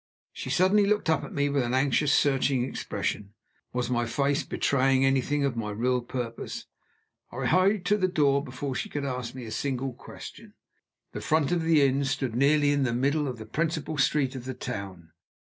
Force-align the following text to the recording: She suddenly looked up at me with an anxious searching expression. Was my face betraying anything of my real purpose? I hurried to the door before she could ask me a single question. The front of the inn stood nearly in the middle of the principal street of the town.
She 0.33 0.49
suddenly 0.49 0.87
looked 0.87 1.11
up 1.11 1.23
at 1.23 1.31
me 1.31 1.47
with 1.47 1.61
an 1.61 1.75
anxious 1.75 2.11
searching 2.11 2.63
expression. 2.67 3.35
Was 3.71 3.91
my 3.91 4.07
face 4.07 4.41
betraying 4.41 5.05
anything 5.05 5.45
of 5.45 5.55
my 5.55 5.69
real 5.69 6.01
purpose? 6.01 6.65
I 7.31 7.45
hurried 7.45 7.85
to 7.85 7.97
the 7.97 8.07
door 8.07 8.43
before 8.43 8.73
she 8.73 8.89
could 8.89 9.05
ask 9.05 9.35
me 9.35 9.45
a 9.45 9.51
single 9.51 9.93
question. 9.93 10.55
The 11.11 11.21
front 11.21 11.51
of 11.51 11.61
the 11.61 11.83
inn 11.83 12.03
stood 12.05 12.33
nearly 12.33 12.71
in 12.71 12.81
the 12.81 12.93
middle 12.95 13.27
of 13.27 13.37
the 13.37 13.45
principal 13.45 13.99
street 13.99 14.33
of 14.33 14.45
the 14.45 14.55
town. 14.55 15.11